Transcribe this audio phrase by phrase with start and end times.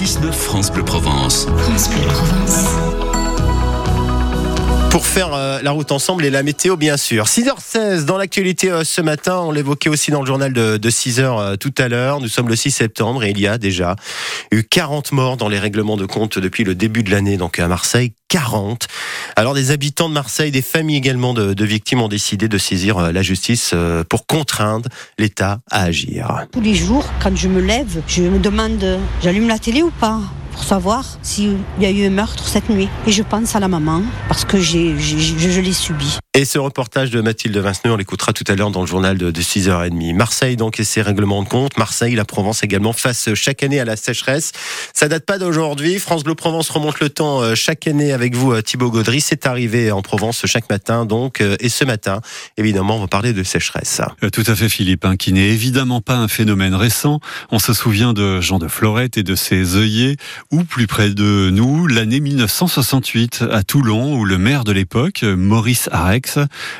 [0.00, 1.44] 6-9 France Bleu Provence.
[1.58, 3.19] France Bleu Provence.
[4.90, 7.26] Pour faire euh, la route ensemble et la météo, bien sûr.
[7.26, 9.38] 6h16 dans l'actualité euh, ce matin.
[9.38, 12.20] On l'évoquait aussi dans le journal de, de 6h euh, tout à l'heure.
[12.20, 13.94] Nous sommes le 6 septembre et il y a déjà
[14.50, 17.36] eu 40 morts dans les règlements de compte depuis le début de l'année.
[17.36, 18.88] Donc à Marseille, 40.
[19.36, 23.22] Alors des habitants de Marseille, des familles également de, victimes ont décidé de saisir la
[23.22, 23.74] justice
[24.08, 24.88] pour contraindre
[25.18, 26.46] l'État à agir.
[26.50, 30.20] Tous les jours, quand je me lève, je me demande, j'allume la télé ou pas?
[30.52, 32.88] Pour savoir s'il y a eu un meurtre cette nuit.
[33.06, 36.19] Et je pense à la maman parce que j'ai, je l'ai subi.
[36.32, 39.32] Et ce reportage de Mathilde Vinceneux, on l'écoutera tout à l'heure dans le journal de,
[39.32, 40.14] de 6h30.
[40.14, 41.76] Marseille donc et ses règlements de compte.
[41.76, 44.52] Marseille, la Provence également face chaque année à la sécheresse.
[44.94, 45.98] Ça date pas d'aujourd'hui.
[45.98, 49.20] France Bleu Provence remonte le temps euh, chaque année avec vous euh, Thibaut Gaudry.
[49.20, 51.40] C'est arrivé en Provence chaque matin donc.
[51.40, 52.20] euh, Et ce matin,
[52.56, 54.00] évidemment, on va parler de sécheresse.
[54.22, 57.18] Euh, Tout à fait, Philippe, hein, qui n'est évidemment pas un phénomène récent.
[57.50, 60.14] On se souvient de Jean de Florette et de ses œillets,
[60.52, 65.88] ou plus près de nous, l'année 1968, à Toulon, où le maire de l'époque, Maurice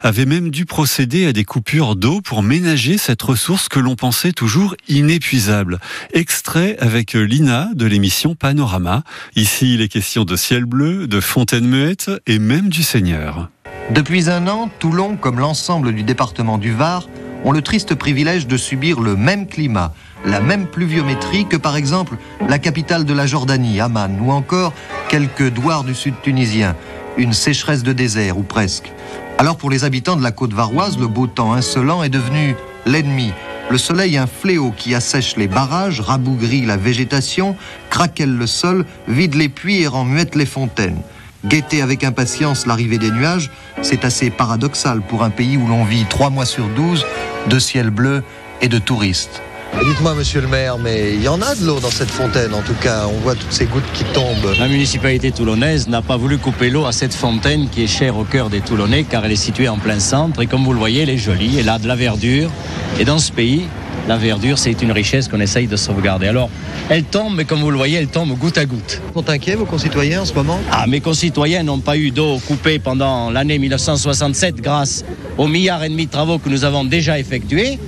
[0.00, 4.32] Avait même dû procéder à des coupures d'eau pour ménager cette ressource que l'on pensait
[4.32, 5.78] toujours inépuisable.
[6.12, 9.02] Extrait avec Lina de l'émission Panorama.
[9.34, 13.50] Ici, il est question de ciel bleu, de fontaine muette et même du Seigneur.
[13.90, 17.08] Depuis un an, Toulon, comme l'ensemble du département du Var,
[17.44, 19.92] ont le triste privilège de subir le même climat,
[20.24, 22.16] la même pluviométrie que par exemple
[22.48, 24.72] la capitale de la Jordanie, Amman, ou encore
[25.08, 26.74] quelques douars du sud tunisien,
[27.16, 28.90] une sécheresse de désert ou presque.
[29.38, 32.56] Alors pour les habitants de la côte varoise, le beau temps insolent est devenu
[32.86, 33.32] l'ennemi.
[33.70, 37.54] Le soleil un fléau qui assèche les barrages, rabougrit la végétation,
[37.90, 41.02] craquelle le sol, vide les puits et rend muettes les fontaines.
[41.44, 43.50] Guetter avec impatience l'arrivée des nuages,
[43.82, 47.04] c'est assez paradoxal pour un pays où l'on vit trois mois sur douze
[47.48, 48.22] de ciel bleu
[48.62, 49.42] et de touristes.
[49.74, 52.62] Dites-moi, monsieur le maire, mais il y en a de l'eau dans cette fontaine, en
[52.62, 53.06] tout cas.
[53.06, 54.54] On voit toutes ces gouttes qui tombent.
[54.58, 58.24] La municipalité toulonnaise n'a pas voulu couper l'eau à cette fontaine qui est chère au
[58.24, 61.02] cœur des Toulonnais car elle est située en plein centre et comme vous le voyez,
[61.02, 62.50] elle est jolie, elle a de la verdure.
[62.98, 63.66] Et dans ce pays,
[64.08, 66.28] la verdure, c'est une richesse qu'on essaye de sauvegarder.
[66.28, 66.48] Alors,
[66.88, 69.00] elle tombe, mais comme vous le voyez, elle tombe goutte à goutte.
[69.10, 70.60] Ils sont inquiets, vos concitoyens, en ce moment?
[70.70, 75.04] Ah, mes concitoyens n'ont pas eu d'eau coupée pendant l'année 1967 grâce
[75.36, 77.78] aux milliards et demi de travaux que nous avons déjà effectués.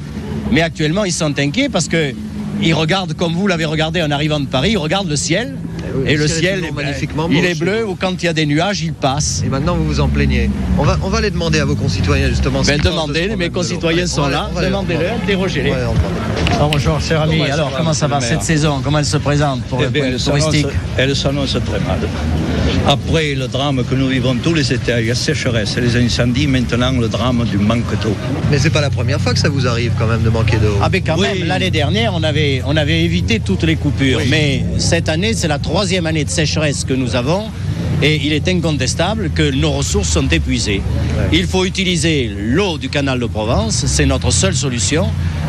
[0.50, 2.12] Mais actuellement, ils sont inquiets parce que
[2.60, 5.54] ils regardent, comme vous l'avez regardé en arrivant de Paris, ils regardent le ciel.
[5.94, 8.26] oui, et le le ciel est eh ben, magnifiquement il est bleu ou quand il
[8.26, 9.42] y a des nuages, il passe.
[9.46, 10.50] Et maintenant, vous vous en plaignez.
[10.76, 12.62] On va, on va aller demander à vos concitoyens, justement.
[12.62, 13.50] Ben, de demandez, mes de l'eau.
[13.60, 15.24] concitoyens sont là, aller- on va aller demandez-le, leur demander.
[15.32, 15.70] interrogez-les.
[15.70, 15.98] Demander.
[16.60, 17.36] Ah, bonjour, cher ami.
[17.38, 19.84] Comment ça Alors, va, comment ça va cette saison Comment elle se présente pour Eh
[19.84, 20.66] le bien, point de elle touristique
[20.96, 21.98] Elle s'annonce très mal.
[22.86, 26.92] Après le drame que nous vivons tous les étés, la sécheresse et les incendies, maintenant
[26.92, 28.14] le drame du manque d'eau.
[28.50, 30.76] Mais c'est pas la première fois que ça vous arrive quand même de manquer d'eau.
[30.82, 31.26] Ah ben quand Oui.
[31.38, 34.20] même, l'année dernière, on avait, on avait évité toutes les coupures.
[34.30, 37.44] Mais cette année, c'est la troisième année de sécheresse que nous avons.
[38.00, 40.82] Et il est incontestable que nos ressources sont épuisées.
[41.32, 45.08] Il faut utiliser l'eau du canal de Provence, c'est notre seule solution.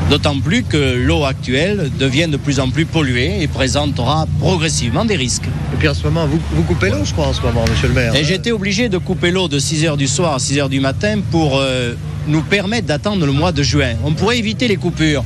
[0.09, 5.15] D'autant plus que l'eau actuelle devient de plus en plus polluée et présentera progressivement des
[5.15, 5.45] risques.
[5.73, 7.89] Et puis en ce moment, vous, vous coupez l'eau, je crois, en ce moment, monsieur
[7.89, 8.15] le maire.
[8.15, 11.59] Et j'étais obligé de couper l'eau de 6h du soir à 6h du matin pour
[11.59, 11.93] euh,
[12.27, 13.93] nous permettre d'attendre le mois de juin.
[14.03, 15.23] On pourrait éviter les coupures,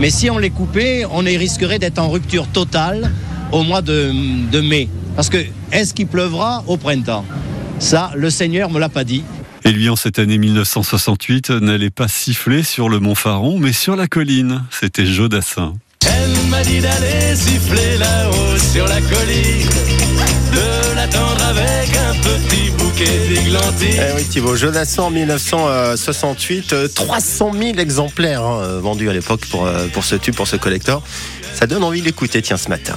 [0.00, 3.12] mais si on les coupait, on risquerait d'être en rupture totale
[3.52, 4.10] au mois de,
[4.50, 4.88] de mai.
[5.16, 5.38] Parce que
[5.72, 7.24] est-ce qu'il pleuvra au printemps?
[7.78, 9.24] Ça, le Seigneur me l'a pas dit.
[9.64, 13.94] Et lui, en cette année 1968, n'allait pas siffler sur le Mont Faron, mais sur
[13.94, 14.64] la colline.
[14.70, 15.74] C'était Jodassin.
[16.04, 19.68] Elle m'a dit d'aller siffler là-haut sur la colline,
[20.52, 24.02] de l'attendre avec un petit bouquet d'églantines.
[24.10, 29.46] Eh oui Thibaut, Jonasson en 1968, euh, 300 000 exemplaires hein, euh, vendus à l'époque
[29.46, 31.02] pour, euh, pour ce tube, pour ce collector.
[31.54, 32.96] Ça donne envie d'écouter, tiens, ce matin.